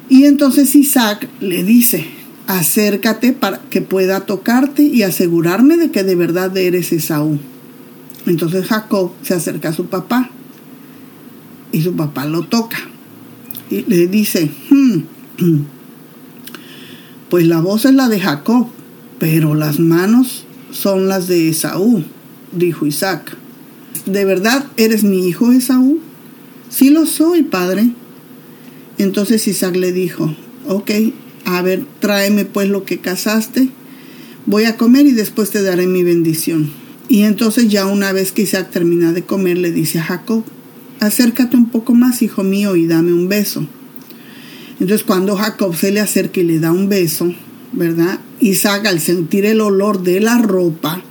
Y 0.09 0.25
entonces 0.25 0.75
Isaac 0.75 1.29
le 1.39 1.63
dice, 1.63 2.05
acércate 2.47 3.33
para 3.33 3.61
que 3.69 3.81
pueda 3.81 4.21
tocarte 4.21 4.83
y 4.83 5.03
asegurarme 5.03 5.77
de 5.77 5.91
que 5.91 6.03
de 6.03 6.15
verdad 6.15 6.55
eres 6.57 6.91
Esaú. 6.91 7.39
Entonces 8.25 8.65
Jacob 8.65 9.11
se 9.21 9.33
acerca 9.33 9.69
a 9.69 9.73
su 9.73 9.85
papá 9.85 10.31
y 11.71 11.81
su 11.81 11.95
papá 11.95 12.25
lo 12.25 12.43
toca 12.43 12.77
y 13.71 13.83
le 13.87 14.07
dice, 14.07 14.51
hmm, 14.69 14.99
pues 17.29 17.47
la 17.47 17.61
voz 17.61 17.85
es 17.85 17.93
la 17.93 18.09
de 18.09 18.19
Jacob, 18.19 18.67
pero 19.17 19.55
las 19.55 19.79
manos 19.79 20.45
son 20.71 21.07
las 21.07 21.27
de 21.27 21.49
Esaú, 21.49 22.03
dijo 22.51 22.85
Isaac. 22.85 23.37
¿De 24.05 24.25
verdad 24.25 24.65
eres 24.77 25.03
mi 25.03 25.27
hijo 25.27 25.51
Esaú? 25.51 25.99
Sí 26.69 26.89
lo 26.89 27.05
soy, 27.05 27.43
padre. 27.43 27.91
Entonces 28.97 29.47
Isaac 29.47 29.75
le 29.77 29.93
dijo, 29.93 30.35
ok, 30.67 30.91
a 31.45 31.61
ver, 31.61 31.85
tráeme 31.99 32.45
pues 32.45 32.69
lo 32.69 32.83
que 32.83 32.99
cazaste, 32.99 33.69
voy 34.45 34.65
a 34.65 34.77
comer 34.77 35.05
y 35.05 35.11
después 35.13 35.49
te 35.49 35.61
daré 35.61 35.87
mi 35.87 36.03
bendición. 36.03 36.69
Y 37.07 37.21
entonces 37.21 37.69
ya 37.69 37.85
una 37.85 38.11
vez 38.11 38.31
que 38.31 38.43
Isaac 38.43 38.69
termina 38.71 39.13
de 39.13 39.23
comer, 39.23 39.57
le 39.57 39.71
dice 39.71 39.99
a 39.99 40.03
Jacob, 40.03 40.43
acércate 41.01 41.57
un 41.57 41.69
poco 41.69 41.93
más, 41.93 42.21
hijo 42.21 42.43
mío, 42.43 42.75
y 42.75 42.85
dame 42.85 43.11
un 43.11 43.27
beso. 43.27 43.65
Entonces 44.79 45.03
cuando 45.03 45.35
Jacob 45.35 45.75
se 45.75 45.91
le 45.91 45.99
acerca 45.99 46.39
y 46.39 46.43
le 46.43 46.59
da 46.59 46.71
un 46.71 46.87
beso, 46.87 47.33
¿verdad? 47.73 48.19
Isaac 48.39 48.85
al 48.85 48.99
sentir 48.99 49.45
el 49.45 49.61
olor 49.61 50.03
de 50.03 50.19
la 50.19 50.37
ropa 50.37 51.01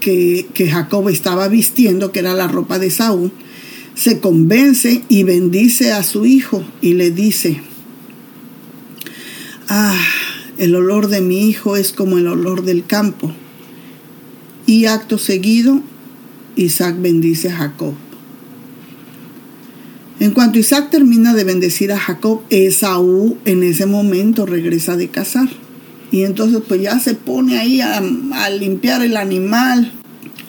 que, 0.00 0.46
que 0.54 0.70
Jacob 0.70 1.08
estaba 1.08 1.48
vistiendo, 1.48 2.12
que 2.12 2.20
era 2.20 2.34
la 2.34 2.48
ropa 2.48 2.78
de 2.78 2.90
Saúl, 2.90 3.32
se 3.94 4.20
convence 4.20 5.02
y 5.08 5.24
bendice 5.24 5.92
a 5.92 6.02
su 6.02 6.26
hijo 6.26 6.62
y 6.82 6.94
le 6.94 7.10
dice, 7.10 7.60
ah, 9.68 9.98
el 10.58 10.74
olor 10.74 11.08
de 11.08 11.22
mi 11.22 11.48
hijo 11.48 11.76
es 11.76 11.92
como 11.92 12.18
el 12.18 12.26
olor 12.26 12.62
del 12.62 12.84
campo. 12.84 13.32
Y 14.66 14.84
acto 14.84 15.16
seguido, 15.16 15.80
Isaac 16.56 16.96
bendice 17.00 17.48
a 17.48 17.56
Jacob. 17.56 17.94
En 20.20 20.32
cuanto 20.32 20.58
Isaac 20.58 20.90
termina 20.90 21.32
de 21.32 21.44
bendecir 21.44 21.92
a 21.92 21.98
Jacob, 21.98 22.42
Esaú 22.50 23.38
en 23.46 23.62
ese 23.62 23.86
momento 23.86 24.44
regresa 24.44 24.94
de 24.98 25.08
cazar. 25.08 25.48
Y 26.12 26.24
entonces 26.24 26.60
pues 26.68 26.82
ya 26.82 26.98
se 26.98 27.14
pone 27.14 27.58
ahí 27.58 27.80
a, 27.80 28.00
limpiar 28.50 29.02
el 29.02 29.16
animal, 29.16 29.92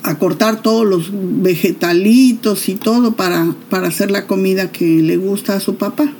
a 0.03 0.19
cortar 0.19 0.61
todos 0.61 0.85
los 0.85 1.09
vegetalitos 1.13 2.67
y 2.67 2.75
todo 2.75 3.15
para, 3.15 3.55
para 3.69 3.87
hacer 3.87 4.11
la 4.11 4.27
comida 4.27 4.73
que 4.73 5.01
le 5.01 5.15
gusta 5.15 5.55
a 5.55 5.61
su 5.61 5.75
papá. 5.75 6.11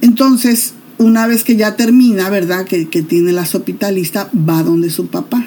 Entonces, 0.00 0.72
una 0.96 1.26
vez 1.26 1.44
que 1.44 1.56
ya 1.56 1.76
termina, 1.76 2.30
¿verdad? 2.30 2.64
Que, 2.64 2.88
que, 2.88 3.02
tiene 3.02 3.32
la 3.32 3.44
sopita 3.44 3.90
lista, 3.90 4.30
va 4.34 4.62
donde 4.62 4.88
su 4.88 5.08
papá 5.08 5.44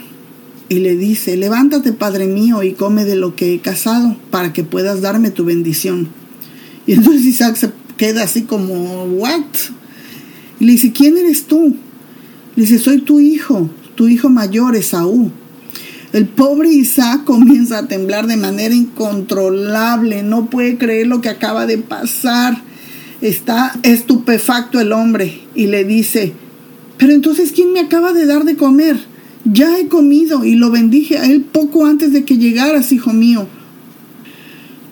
y 0.72 0.80
le 0.80 0.96
dice, 0.96 1.36
levántate, 1.36 1.92
Padre 1.92 2.28
mío, 2.28 2.64
y 2.64 2.72
come 2.72 3.04
de 3.04 3.18
lo 3.18 3.36
que 3.36 3.54
he 3.54 3.60
cazado 3.60 4.16
para 4.30 4.54
que 4.54 4.64
puedas 4.64 5.02
darme 5.02 5.30
tu 5.30 5.44
bendición. 5.44 6.08
Y 6.88 6.94
entonces 6.94 7.26
Isaac 7.26 7.58
se 7.58 7.72
queda 7.98 8.24
así 8.24 8.44
como, 8.44 9.04
¿what? 9.04 9.44
Y 10.62 10.64
le 10.64 10.72
dice, 10.72 10.94
¿quién 10.94 11.18
eres 11.18 11.44
tú? 11.44 11.76
Le 12.56 12.64
dice, 12.64 12.80
soy 12.80 13.02
tu 13.02 13.20
hijo, 13.20 13.70
tu 13.96 14.08
hijo 14.08 14.30
mayor, 14.30 14.78
Esaú. 14.78 15.30
El 16.14 16.30
pobre 16.30 16.70
Isaac 16.70 17.24
comienza 17.26 17.80
a 17.80 17.88
temblar 17.90 18.28
de 18.28 18.38
manera 18.38 18.74
incontrolable, 18.74 20.24
no 20.24 20.50
puede 20.50 20.78
creer 20.78 21.08
lo 21.08 21.20
que 21.20 21.28
acaba 21.28 21.66
de 21.66 21.80
pasar. 21.80 22.64
Está 23.20 23.78
estupefacto 23.84 24.80
el 24.80 24.94
hombre 24.94 25.42
y 25.54 25.68
le 25.68 25.84
dice, 25.84 26.32
pero 26.98 27.12
entonces 27.12 27.52
¿quién 27.52 27.74
me 27.74 27.82
acaba 27.82 28.14
de 28.14 28.26
dar 28.26 28.46
de 28.46 28.56
comer? 28.56 29.11
Ya 29.46 29.78
he 29.80 29.88
comido 29.88 30.46
y 30.46 30.56
lo 30.56 30.70
bendije 30.70 31.18
a 31.18 31.26
él 31.26 31.42
poco 31.42 31.86
antes 31.86 32.14
de 32.14 32.24
que 32.26 32.38
llegaras, 32.38 32.92
hijo 32.92 33.12
mío. 33.12 33.48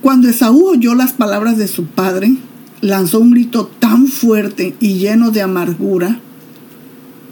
Cuando 0.01 0.29
Esaú 0.29 0.69
oyó 0.69 0.95
las 0.95 1.13
palabras 1.13 1.57
de 1.57 1.67
su 1.67 1.85
padre, 1.85 2.35
lanzó 2.81 3.19
un 3.19 3.31
grito 3.31 3.69
tan 3.79 4.07
fuerte 4.07 4.75
y 4.79 4.95
lleno 4.95 5.31
de 5.31 5.41
amargura, 5.41 6.19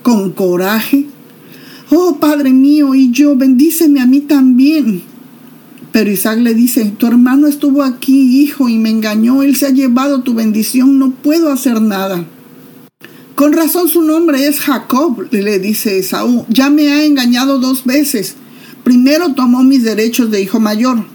con 0.03 0.31
coraje. 0.31 1.05
Oh, 1.89 2.17
Padre 2.19 2.51
mío, 2.51 2.93
y 2.93 3.11
yo, 3.11 3.35
bendíceme 3.35 4.01
a 4.01 4.05
mí 4.05 4.19
también. 4.19 5.01
Pero 5.93 6.11
Isaac 6.11 6.39
le 6.39 6.53
dice, 6.53 6.93
tu 6.97 7.07
hermano 7.07 7.47
estuvo 7.47 7.81
aquí, 7.81 8.41
hijo, 8.41 8.67
y 8.67 8.77
me 8.77 8.89
engañó, 8.89 9.41
él 9.41 9.55
se 9.55 9.67
ha 9.67 9.69
llevado 9.69 10.21
tu 10.21 10.33
bendición, 10.33 10.99
no 10.99 11.11
puedo 11.11 11.49
hacer 11.49 11.81
nada. 11.81 12.25
Con 13.37 13.53
razón 13.53 13.87
su 13.87 14.01
nombre 14.01 14.47
es 14.47 14.59
Jacob, 14.61 15.27
le 15.29 15.59
dice 15.59 15.99
Esaú. 15.99 16.47
Ya 16.49 16.71
me 16.71 16.91
ha 16.91 17.05
engañado 17.05 17.59
dos 17.59 17.85
veces. 17.85 18.33
Primero 18.83 19.35
tomó 19.35 19.63
mis 19.63 19.83
derechos 19.83 20.31
de 20.31 20.41
hijo 20.41 20.59
mayor. 20.59 21.05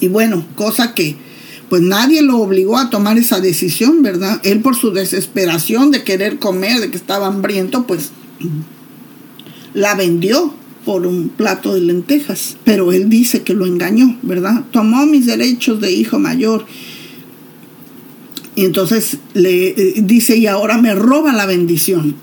Y 0.00 0.08
bueno, 0.08 0.44
cosa 0.56 0.92
que 0.92 1.14
pues 1.68 1.80
nadie 1.80 2.22
lo 2.22 2.38
obligó 2.38 2.76
a 2.76 2.90
tomar 2.90 3.18
esa 3.18 3.38
decisión, 3.38 4.02
¿verdad? 4.02 4.40
Él 4.42 4.62
por 4.62 4.74
su 4.74 4.90
desesperación 4.90 5.92
de 5.92 6.02
querer 6.02 6.40
comer, 6.40 6.80
de 6.80 6.90
que 6.90 6.96
estaba 6.96 7.28
hambriento, 7.28 7.86
pues 7.86 8.10
la 9.74 9.94
vendió 9.94 10.52
por 10.84 11.06
un 11.06 11.28
plato 11.28 11.72
de 11.72 11.82
lentejas. 11.82 12.56
Pero 12.64 12.90
él 12.90 13.08
dice 13.08 13.42
que 13.42 13.54
lo 13.54 13.64
engañó, 13.64 14.18
¿verdad? 14.22 14.64
Tomó 14.72 15.06
mis 15.06 15.26
derechos 15.26 15.80
de 15.80 15.92
hijo 15.92 16.18
mayor 16.18 16.66
y 18.60 18.66
entonces 18.66 19.16
le 19.32 19.68
eh, 19.68 19.94
dice, 20.02 20.36
y 20.36 20.46
ahora 20.46 20.76
me 20.76 20.94
roba 20.94 21.32
la 21.32 21.46
bendición. 21.46 22.14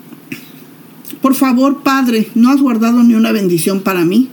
Por 1.20 1.34
favor, 1.34 1.82
Padre, 1.82 2.28
¿no 2.36 2.50
has 2.50 2.60
guardado 2.60 3.02
ni 3.02 3.14
una 3.14 3.32
bendición 3.32 3.80
para 3.80 4.04
mí? 4.04 4.28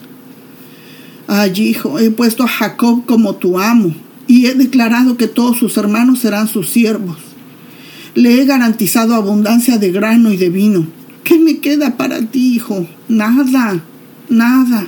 Ay, 1.26 1.54
hijo, 1.58 1.98
he 1.98 2.12
puesto 2.12 2.44
a 2.44 2.48
Jacob 2.48 3.08
como 3.08 3.38
tu 3.38 3.58
amo 3.58 3.96
y 4.28 4.46
he 4.46 4.54
declarado 4.54 5.18
que 5.18 5.28
todos 5.28 5.58
sus 5.58 5.78
hermanos 5.78 6.20
serán 6.20 6.48
sus 6.48 6.70
siervos. 6.70 7.18
Le 8.14 8.40
he 8.40 8.46
garantizado 8.46 9.16
abundancia 9.16 9.80
de 9.80 9.92
grano 9.92 10.32
y 10.32 10.38
de 10.38 10.50
vino. 10.52 10.86
¿Qué 11.24 11.40
me 11.40 11.58
queda 11.58 11.98
para 11.98 12.22
ti, 12.22 12.54
hijo? 12.54 12.88
Nada, 13.10 13.82
nada. 14.30 14.86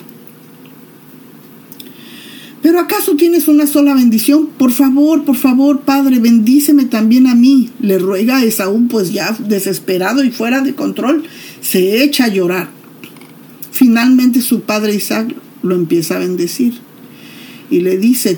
¿Pero 2.67 2.81
acaso 2.81 3.15
tienes 3.15 3.47
una 3.47 3.65
sola 3.65 3.93
bendición? 3.93 4.47
Por 4.57 4.73
favor, 4.73 5.23
por 5.23 5.37
favor, 5.37 5.83
Padre, 5.83 6.19
bendíceme 6.19 6.83
también 6.83 7.25
a 7.27 7.33
mí. 7.33 7.69
Le 7.79 7.97
ruega 7.97 8.39
a 8.39 8.43
Esaú, 8.43 8.89
pues 8.89 9.13
ya 9.13 9.31
desesperado 9.39 10.21
y 10.21 10.31
fuera 10.31 10.59
de 10.59 10.75
control, 10.75 11.23
se 11.61 12.03
echa 12.03 12.25
a 12.25 12.27
llorar. 12.27 12.67
Finalmente 13.71 14.41
su 14.41 14.63
padre 14.63 14.93
Isaac 14.93 15.33
lo 15.63 15.75
empieza 15.75 16.17
a 16.17 16.19
bendecir 16.19 16.73
y 17.71 17.79
le 17.79 17.97
dice, 17.97 18.37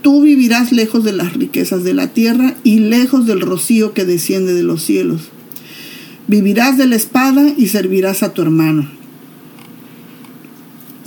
tú 0.00 0.22
vivirás 0.22 0.72
lejos 0.72 1.04
de 1.04 1.12
las 1.12 1.34
riquezas 1.34 1.84
de 1.84 1.92
la 1.92 2.14
tierra 2.14 2.56
y 2.64 2.78
lejos 2.78 3.26
del 3.26 3.42
rocío 3.42 3.92
que 3.92 4.06
desciende 4.06 4.54
de 4.54 4.62
los 4.62 4.82
cielos. 4.82 5.28
Vivirás 6.28 6.78
de 6.78 6.86
la 6.86 6.96
espada 6.96 7.46
y 7.58 7.66
servirás 7.66 8.22
a 8.22 8.32
tu 8.32 8.40
hermano. 8.40 8.99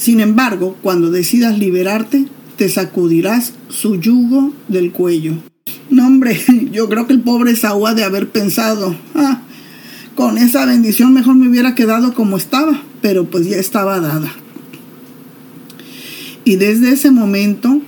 Sin 0.04 0.20
embargo, 0.20 0.76
cuando 0.82 1.12
decidas 1.12 1.58
liberarte, 1.58 2.26
te 2.58 2.68
sacudirás 2.68 3.54
su 3.70 3.96
yugo 3.96 4.52
del 4.68 4.92
cuello. 4.92 5.36
No, 5.90 6.06
hombre, 6.06 6.38
yo 6.74 6.90
creo 6.90 7.08
que 7.08 7.14
el 7.14 7.22
pobre 7.22 7.56
Saúl 7.56 7.88
ha 7.88 7.94
de 7.94 8.04
haber 8.04 8.28
pensado, 8.28 8.98
ah, 9.16 9.44
con 10.14 10.38
esa 10.38 10.66
bendición 10.66 11.14
mejor 11.14 11.36
me 11.36 11.48
hubiera 11.48 11.74
quedado 11.74 12.14
como 12.14 12.36
estaba, 12.36 12.84
pero 13.02 13.30
pues 13.30 13.48
ya 13.48 13.56
estaba 13.56 14.02
dada. 14.02 14.30
Y 16.44 16.58
desde 16.58 16.92
ese 16.92 17.10
momento, 17.10 17.80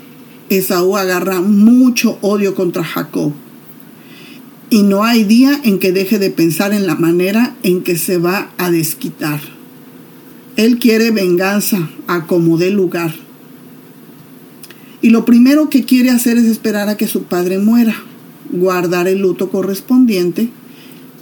Esaú 0.47 0.95
agarra 0.95 1.41
mucho 1.41 2.17
odio 2.21 2.55
contra 2.55 2.85
Jacob. 2.85 3.33
Y 4.69 4.83
no 4.83 5.03
hay 5.03 5.25
día 5.25 5.59
en 5.65 5.79
que 5.79 5.91
deje 5.91 6.17
de 6.17 6.29
pensar 6.29 6.71
en 6.71 6.87
la 6.87 6.95
manera 6.95 7.57
en 7.61 7.83
que 7.83 7.97
se 7.97 8.19
va 8.19 8.51
a 8.57 8.71
desquitar. 8.71 9.54
Él 10.55 10.79
quiere 10.79 11.11
venganza 11.11 11.89
a 12.07 12.27
como 12.27 12.57
dé 12.57 12.71
lugar. 12.71 13.13
Y 15.01 15.09
lo 15.09 15.25
primero 15.25 15.69
que 15.69 15.83
quiere 15.83 16.09
hacer 16.09 16.37
es 16.37 16.45
esperar 16.45 16.89
a 16.89 16.97
que 16.97 17.07
su 17.07 17.23
padre 17.23 17.59
muera, 17.59 17.95
guardar 18.51 19.07
el 19.07 19.19
luto 19.19 19.49
correspondiente 19.49 20.49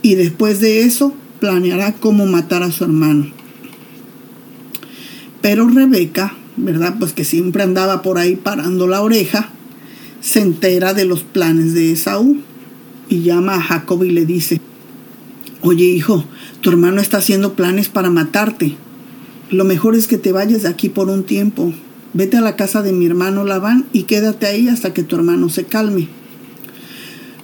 y 0.02 0.16
después 0.16 0.60
de 0.60 0.84
eso 0.84 1.14
planeará 1.40 1.94
cómo 1.94 2.26
matar 2.26 2.64
a 2.64 2.72
su 2.72 2.84
hermano. 2.84 3.28
Pero 5.42 5.68
Rebeca, 5.68 6.36
¿verdad? 6.56 6.96
Pues 7.00 7.12
que 7.12 7.26
siempre 7.26 7.64
andaba 7.64 8.02
por 8.02 8.20
ahí 8.20 8.36
parando 8.36 8.88
la 8.88 9.02
oreja, 9.02 9.50
se 10.22 10.40
entera 10.40 10.94
de 10.94 11.06
los 11.06 11.24
planes 11.24 11.74
de 11.74 11.92
Esaú 11.92 12.38
y 13.10 13.24
llama 13.24 13.56
a 13.56 13.62
Jacob 13.62 14.04
y 14.04 14.12
le 14.12 14.26
dice, 14.26 14.62
oye 15.62 15.86
hijo, 15.86 16.24
tu 16.62 16.70
hermano 16.70 17.02
está 17.02 17.18
haciendo 17.18 17.56
planes 17.56 17.90
para 17.90 18.10
matarte. 18.10 18.78
Lo 19.54 19.66
mejor 19.66 19.96
es 19.96 20.08
que 20.08 20.18
te 20.18 20.32
vayas 20.32 20.64
de 20.64 20.70
aquí 20.70 20.90
por 20.90 21.10
un 21.10 21.26
tiempo. 21.26 21.72
Vete 22.14 22.38
a 22.38 22.42
la 22.42 22.56
casa 22.56 22.82
de 22.82 22.92
mi 22.92 23.06
hermano 23.06 23.44
Labán 23.44 23.86
y 23.94 24.04
quédate 24.04 24.48
ahí 24.48 24.68
hasta 24.68 24.96
que 24.96 25.04
tu 25.04 25.16
hermano 25.16 25.48
se 25.48 25.66
calme. 25.66 26.08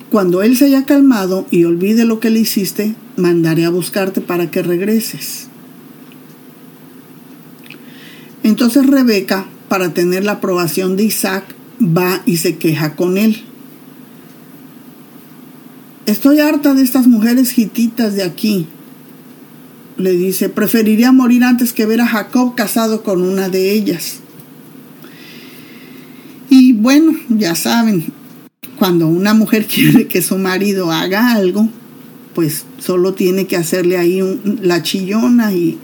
Cuando 0.09 0.41
él 0.41 0.57
se 0.57 0.65
haya 0.65 0.85
calmado 0.85 1.45
y 1.51 1.65
olvide 1.65 2.05
lo 2.05 2.19
que 2.19 2.31
le 2.31 2.39
hiciste, 2.39 2.95
mandaré 3.15 3.65
a 3.65 3.69
buscarte 3.69 4.21
para 4.21 4.49
que 4.49 4.63
regreses. 4.63 5.49
Entonces 8.41 8.87
Rebeca, 8.87 9.45
para 9.67 9.93
tener 9.93 10.23
la 10.23 10.31
aprobación 10.31 10.97
de 10.97 11.03
Isaac, 11.03 11.43
va 11.79 12.23
y 12.25 12.37
se 12.37 12.57
queja 12.57 12.95
con 12.95 13.19
él. 13.19 13.43
Estoy 16.07 16.39
harta 16.39 16.73
de 16.73 16.81
estas 16.81 17.05
mujeres 17.05 17.51
gititas 17.51 18.15
de 18.15 18.23
aquí. 18.23 18.65
Le 19.99 20.13
dice, 20.13 20.49
preferiría 20.49 21.11
morir 21.11 21.43
antes 21.43 21.73
que 21.73 21.85
ver 21.85 22.01
a 22.01 22.07
Jacob 22.07 22.55
casado 22.55 23.03
con 23.03 23.21
una 23.21 23.49
de 23.49 23.73
ellas. 23.73 24.21
Y 26.49 26.73
bueno, 26.73 27.11
ya 27.29 27.53
saben, 27.53 28.11
cuando 28.77 29.07
una 29.07 29.33
mujer 29.33 29.65
quiere 29.73 30.07
que 30.07 30.21
su 30.21 30.37
marido 30.37 30.91
haga 30.91 31.33
algo, 31.33 31.69
pues 32.33 32.65
solo 32.79 33.13
tiene 33.13 33.45
que 33.45 33.57
hacerle 33.57 33.97
ahí 33.97 34.21
la 34.61 34.81
chillona 34.81 35.51
y, 35.53 35.77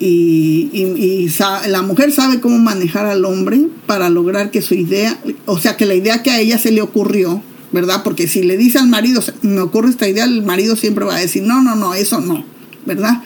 y, 0.00 1.30
la 1.68 1.82
mujer 1.82 2.12
sabe 2.12 2.40
cómo 2.40 2.58
manejar 2.58 3.06
al 3.06 3.24
hombre 3.24 3.68
para 3.86 4.10
lograr 4.10 4.50
que 4.50 4.60
su 4.60 4.74
idea, 4.74 5.18
o 5.46 5.58
sea, 5.58 5.76
que 5.76 5.86
la 5.86 5.94
idea 5.94 6.22
que 6.22 6.30
a 6.30 6.40
ella 6.40 6.58
se 6.58 6.72
le 6.72 6.82
ocurrió, 6.82 7.42
¿verdad? 7.72 8.02
Porque 8.02 8.26
si 8.26 8.42
le 8.42 8.56
dice 8.56 8.78
al 8.78 8.88
marido, 8.88 9.22
me 9.42 9.60
ocurre 9.60 9.90
esta 9.90 10.08
idea, 10.08 10.24
el 10.24 10.42
marido 10.42 10.76
siempre 10.76 11.04
va 11.04 11.16
a 11.16 11.20
decir, 11.20 11.44
no, 11.44 11.62
no, 11.62 11.74
no, 11.74 11.94
eso 11.94 12.20
no, 12.20 12.44
¿verdad? 12.86 13.22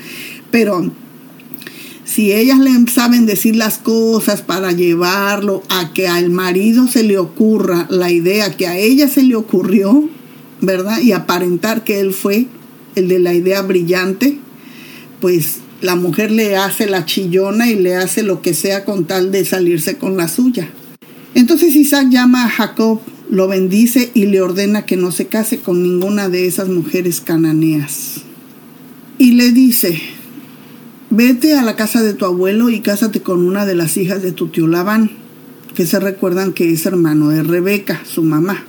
Pero 0.50 0.90
si 2.04 2.32
ellas 2.32 2.58
le 2.58 2.70
saben 2.90 3.26
decir 3.26 3.54
las 3.54 3.78
cosas 3.78 4.42
para 4.42 4.72
llevarlo 4.72 5.62
a 5.68 5.92
que 5.92 6.08
al 6.08 6.30
marido 6.30 6.88
se 6.88 7.02
le 7.02 7.18
ocurra 7.18 7.86
la 7.90 8.10
idea 8.10 8.56
que 8.56 8.66
a 8.66 8.78
ella 8.78 9.08
se 9.08 9.22
le 9.22 9.36
ocurrió, 9.36 10.08
¿verdad? 10.60 11.00
Y 11.00 11.12
aparentar 11.12 11.84
que 11.84 12.00
él 12.00 12.12
fue 12.12 12.46
el 12.94 13.08
de 13.08 13.18
la 13.18 13.34
idea 13.34 13.62
brillante, 13.62 14.38
pues 15.20 15.58
la 15.80 15.96
mujer 15.96 16.30
le 16.30 16.56
hace 16.56 16.86
la 16.86 17.04
chillona 17.04 17.70
y 17.70 17.76
le 17.76 17.94
hace 17.94 18.22
lo 18.22 18.42
que 18.42 18.54
sea 18.54 18.84
con 18.84 19.04
tal 19.04 19.30
de 19.30 19.44
salirse 19.44 19.96
con 19.96 20.16
la 20.16 20.28
suya. 20.28 20.70
Entonces 21.34 21.76
Isaac 21.76 22.08
llama 22.10 22.46
a 22.46 22.48
Jacob, 22.48 23.00
lo 23.30 23.46
bendice 23.46 24.10
y 24.14 24.26
le 24.26 24.40
ordena 24.40 24.86
que 24.86 24.96
no 24.96 25.12
se 25.12 25.26
case 25.26 25.58
con 25.58 25.82
ninguna 25.82 26.28
de 26.28 26.46
esas 26.46 26.68
mujeres 26.68 27.20
cananeas. 27.20 28.22
Y 29.18 29.32
le 29.32 29.50
dice, 29.52 30.00
Vete 31.10 31.56
a 31.56 31.62
la 31.62 31.74
casa 31.74 32.02
de 32.02 32.12
tu 32.12 32.26
abuelo 32.26 32.68
y 32.68 32.80
cásate 32.80 33.22
con 33.22 33.42
una 33.42 33.64
de 33.64 33.74
las 33.74 33.96
hijas 33.96 34.22
de 34.22 34.32
tu 34.32 34.48
tío 34.48 34.66
Labán, 34.66 35.10
que 35.74 35.86
se 35.86 35.98
recuerdan 35.98 36.52
que 36.52 36.70
es 36.70 36.84
hermano 36.84 37.30
de 37.30 37.42
Rebeca, 37.42 38.02
su 38.04 38.22
mamá. 38.22 38.64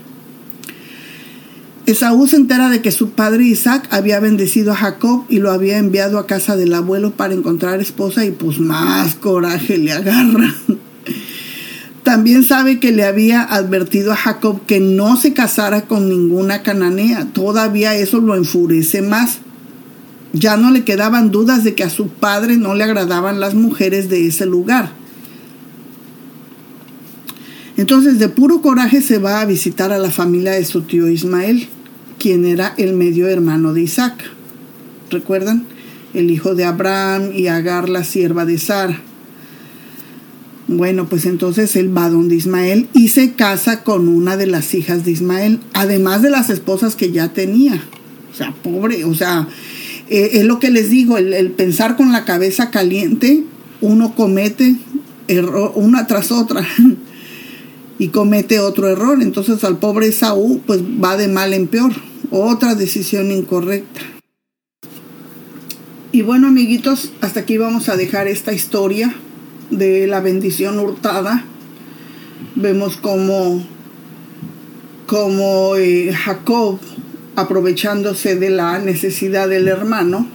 Esaú 1.86 2.28
se 2.28 2.38
entera 2.38 2.70
de 2.70 2.82
que 2.82 2.92
su 2.92 3.10
padre 3.10 3.44
Isaac 3.44 3.88
había 3.92 4.22
bendecido 4.22 4.72
a 4.72 4.76
Jacob 4.76 5.26
y 5.28 5.40
lo 5.40 5.52
había 5.52 5.80
enviado 5.80 6.18
a 6.18 6.28
casa 6.28 6.56
del 6.56 6.74
abuelo 6.74 7.12
para 7.12 7.34
encontrar 7.34 7.82
esposa 7.82 8.24
y 8.24 8.32
pues 8.32 8.60
más 8.60 9.16
coraje 9.16 9.78
le 9.78 9.92
agarra. 9.92 10.56
También 12.04 12.46
sabe 12.46 12.80
que 12.80 12.94
le 12.94 13.04
había 13.04 13.44
advertido 13.44 14.14
a 14.14 14.16
Jacob 14.16 14.66
que 14.66 14.80
no 14.80 15.18
se 15.18 15.34
casara 15.34 15.88
con 15.88 16.08
ninguna 16.08 16.64
cananea. 16.64 17.26
Todavía 17.34 17.96
eso 17.96 18.22
lo 18.22 18.36
enfurece 18.36 19.02
más. 19.02 19.40
Ya 20.34 20.58
no 20.58 20.72
le 20.72 20.84
quedaban 20.84 21.32
dudas 21.32 21.63
de 21.63 21.76
que 21.76 21.84
a 21.84 21.89
su 21.89 22.08
padre 22.08 22.58
no 22.58 22.76
le 22.76 22.84
agradaban 22.84 23.39
las 23.39 23.56
mujeres 23.56 24.10
de 24.10 24.28
ese 24.28 24.46
lugar. 24.46 24.92
Entonces 27.78 28.20
de 28.20 28.28
puro 28.30 28.62
coraje 28.62 29.02
se 29.02 29.20
va 29.20 29.39
a 29.39 29.46
visitar 29.46 29.94
a 29.94 29.98
la 29.98 30.12
familia 30.12 30.52
de 30.52 30.65
su 30.65 30.82
tío 30.82 31.08
Ismael, 31.08 31.68
quien 32.20 32.46
era 32.46 32.74
el 32.78 32.94
medio 32.94 33.28
hermano 33.28 33.74
de 33.74 33.82
Isaac. 33.84 34.22
¿Recuerdan? 35.10 35.65
El 36.13 36.30
hijo 36.30 36.56
de 36.56 36.65
Abraham 36.65 37.32
y 37.34 37.48
Agar, 37.48 37.88
la 37.88 38.04
sierva 38.04 38.46
de 38.46 38.58
Sara. 38.58 39.02
Bueno, 40.68 41.08
pues 41.08 41.26
entonces 41.26 41.76
él 41.78 41.96
va 41.98 42.10
donde 42.10 42.36
Ismael 42.36 42.88
y 42.94 43.08
se 43.08 43.34
casa 43.34 43.84
con 43.84 44.08
una 44.08 44.38
de 44.38 44.46
las 44.46 44.74
hijas 44.76 45.04
de 45.06 45.12
Ismael, 45.12 45.62
además 45.74 46.22
de 46.22 46.30
las 46.30 46.52
esposas 46.52 46.96
que 46.96 47.12
ya 47.12 47.30
tenía. 47.30 47.82
O 48.32 48.36
sea, 48.36 48.54
pobre, 48.62 49.06
o 49.06 49.15
sea, 49.15 49.48
eh, 50.10 50.39
es 50.39 50.45
lo 50.45 50.60
que 50.60 50.72
les 50.72 50.89
digo, 50.89 51.17
el, 51.17 51.52
pensar 51.52 51.95
con 51.95 52.12
la 52.12 52.26
cabeza 52.26 52.72
caliente, 52.72 53.43
uno 53.80 54.15
comete 54.15 54.76
error, 55.28 55.72
una 55.76 56.08
tras 56.08 56.32
otra 56.32 56.65
y 58.00 58.08
comete 58.08 58.60
otro 58.60 58.88
error. 58.88 59.22
Entonces 59.22 59.63
al 59.63 59.78
pobre 59.78 60.12
Saúl 60.12 60.62
pues 60.65 60.82
va 60.82 61.15
de 61.15 61.28
mal 61.28 61.54
en 61.54 61.67
peor. 61.67 61.93
Otra 62.32 62.76
decisión 62.76 63.32
incorrecta. 63.32 64.02
Y 66.12 66.24
bueno 66.24 66.48
amiguitos, 66.48 67.12
hasta 67.22 67.41
aquí 67.41 67.58
vamos 67.58 67.88
a 67.88 67.95
dejar 67.95 68.28
esta 68.28 68.52
historia 68.52 69.13
de 69.69 70.08
la 70.08 70.22
bendición 70.22 70.80
hurtada. 70.80 71.45
Vemos 72.56 72.98
como, 72.98 73.63
como 75.06 75.76
eh, 75.76 76.12
Jacob 76.13 76.80
aprovechándose 77.39 78.36
de 78.36 78.49
la 78.49 78.80
necesidad 78.80 79.47
del 79.47 79.67
hermano, 79.67 80.28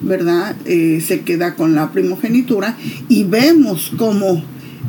¿verdad? 0.00 0.56
Eh, 0.64 1.02
se 1.04 1.20
queda 1.20 1.54
con 1.54 1.74
la 1.74 1.92
primogenitura 1.92 2.76
y 3.08 3.24
vemos 3.24 3.92
como 3.96 4.42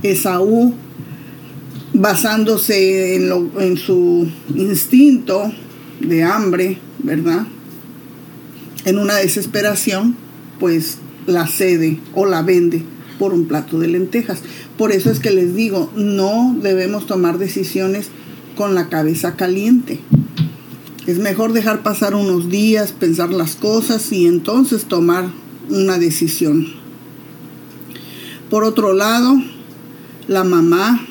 Esaú, 0.03 0.73
basándose 1.93 3.15
en, 3.15 3.51
en 3.59 3.77
su 3.77 4.29
instinto 4.55 5.51
de 5.99 6.23
hambre, 6.23 6.77
¿verdad? 6.99 7.47
En 8.85 8.97
una 8.97 9.15
desesperación, 9.15 10.15
pues 10.59 10.99
la 11.25 11.47
cede 11.47 11.99
o 12.13 12.25
la 12.25 12.41
vende 12.41 12.83
por 13.17 13.33
un 13.33 13.45
plato 13.45 13.79
de 13.79 13.88
lentejas. 13.88 14.39
Por 14.77 14.91
eso 14.91 15.12
es 15.12 15.19
que 15.19 15.31
les 15.31 15.55
digo, 15.55 15.91
no 15.95 16.55
debemos 16.62 17.05
tomar 17.05 17.38
decisiones 17.38 18.09
con 18.55 18.75
la 18.75 18.89
cabeza 18.89 19.35
caliente. 19.35 19.99
Es 21.10 21.17
mejor 21.17 21.54
dejar 21.54 21.82
pasar 21.82 22.13
unos 22.13 22.52
días, 22.52 22.91
pensar 22.91 23.32
las 23.32 23.56
cosas 23.56 24.12
y 24.12 24.28
entonces 24.28 24.86
tomar 24.86 25.32
una 25.67 25.98
decisión. 25.98 26.67
Por 28.52 28.63
otro 28.63 28.93
lado, 28.93 29.41
la 30.28 30.43
mamá, 30.43 31.04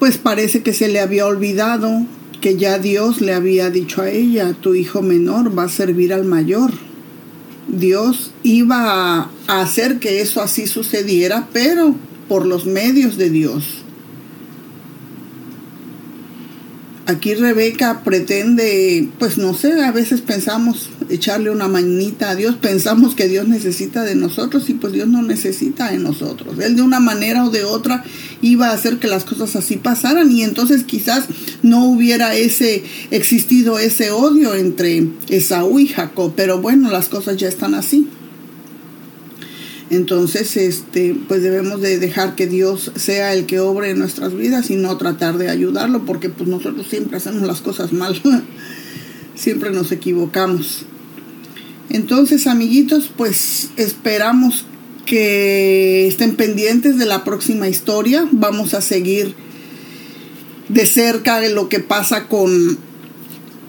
pues 0.00 0.18
parece 0.18 0.64
que 0.64 0.72
se 0.72 0.88
le 0.88 0.98
había 0.98 1.24
olvidado 1.26 2.04
que 2.40 2.56
ya 2.56 2.80
Dios 2.80 3.20
le 3.20 3.32
había 3.32 3.70
dicho 3.70 4.02
a 4.02 4.10
ella, 4.10 4.54
tu 4.60 4.74
hijo 4.74 5.02
menor 5.02 5.56
va 5.56 5.66
a 5.66 5.68
servir 5.68 6.12
al 6.12 6.24
mayor. 6.24 6.72
Dios 7.68 8.32
iba 8.42 9.30
a 9.46 9.60
hacer 9.60 10.00
que 10.00 10.20
eso 10.20 10.42
así 10.42 10.66
sucediera, 10.66 11.48
pero 11.52 11.94
por 12.28 12.44
los 12.44 12.66
medios 12.66 13.16
de 13.16 13.30
Dios. 13.30 13.79
Aquí 17.10 17.34
Rebeca 17.34 18.04
pretende, 18.04 19.08
pues 19.18 19.36
no 19.36 19.52
sé, 19.52 19.82
a 19.82 19.90
veces 19.90 20.20
pensamos 20.20 20.90
echarle 21.08 21.50
una 21.50 21.66
manita 21.66 22.30
a 22.30 22.36
Dios. 22.36 22.54
Pensamos 22.54 23.16
que 23.16 23.26
Dios 23.26 23.48
necesita 23.48 24.04
de 24.04 24.14
nosotros 24.14 24.70
y 24.70 24.74
pues 24.74 24.92
Dios 24.92 25.08
no 25.08 25.20
necesita 25.20 25.90
de 25.90 25.98
nosotros. 25.98 26.60
Él 26.60 26.76
de 26.76 26.82
una 26.82 27.00
manera 27.00 27.44
o 27.44 27.50
de 27.50 27.64
otra 27.64 28.04
iba 28.42 28.68
a 28.68 28.74
hacer 28.74 28.98
que 28.98 29.08
las 29.08 29.24
cosas 29.24 29.56
así 29.56 29.76
pasaran 29.76 30.30
y 30.30 30.44
entonces 30.44 30.84
quizás 30.84 31.24
no 31.62 31.84
hubiera 31.86 32.36
ese 32.36 32.84
existido 33.10 33.80
ese 33.80 34.12
odio 34.12 34.54
entre 34.54 35.08
Esaú 35.28 35.80
y 35.80 35.88
Jacob, 35.88 36.34
pero 36.36 36.60
bueno, 36.60 36.92
las 36.92 37.08
cosas 37.08 37.38
ya 37.38 37.48
están 37.48 37.74
así. 37.74 38.08
Entonces, 39.90 40.56
este, 40.56 41.16
pues 41.26 41.42
debemos 41.42 41.80
de 41.80 41.98
dejar 41.98 42.36
que 42.36 42.46
Dios 42.46 42.92
sea 42.94 43.32
el 43.34 43.46
que 43.46 43.58
obre 43.58 43.90
en 43.90 43.98
nuestras 43.98 44.36
vidas 44.36 44.70
y 44.70 44.76
no 44.76 44.96
tratar 44.96 45.36
de 45.36 45.50
ayudarlo, 45.50 46.06
porque 46.06 46.28
pues 46.28 46.48
nosotros 46.48 46.86
siempre 46.88 47.16
hacemos 47.16 47.42
las 47.42 47.60
cosas 47.60 47.92
mal, 47.92 48.20
siempre 49.34 49.70
nos 49.70 49.90
equivocamos. 49.90 50.84
Entonces, 51.88 52.46
amiguitos, 52.46 53.10
pues 53.16 53.70
esperamos 53.76 54.64
que 55.06 56.06
estén 56.06 56.36
pendientes 56.36 56.96
de 56.96 57.06
la 57.06 57.24
próxima 57.24 57.66
historia. 57.66 58.28
Vamos 58.30 58.74
a 58.74 58.80
seguir 58.80 59.34
de 60.68 60.86
cerca 60.86 61.40
de 61.40 61.52
lo 61.52 61.68
que 61.68 61.80
pasa 61.80 62.28
con 62.28 62.78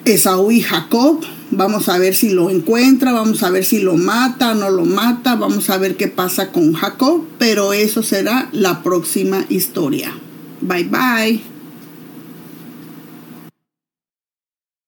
Esaú 0.06 0.52
y 0.52 0.62
Jacob. 0.62 1.24
Vamos 1.52 1.90
a 1.90 1.98
ver 1.98 2.16
si 2.16 2.30
lo 2.30 2.50
encuentra, 2.50 3.12
vamos 3.12 3.44
a 3.44 3.50
ver 3.50 3.66
si 3.66 3.82
lo 3.82 3.98
mata, 3.98 4.54
no 4.54 4.70
lo 4.70 4.86
mata, 4.86 5.36
vamos 5.36 5.70
a 5.70 5.78
ver 5.78 5.98
qué 5.98 6.08
pasa 6.08 6.52
con 6.52 6.74
Jacob, 6.74 7.26
pero 7.38 7.74
eso 7.74 8.04
será 8.04 8.50
la 8.54 8.82
próxima 8.84 9.46
historia. 9.50 10.14
Bye 10.62 10.86
bye. 10.86 11.51